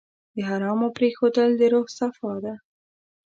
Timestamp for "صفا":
1.97-2.33